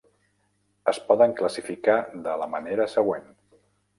[0.91, 3.31] Es poden classificar de la manera següent.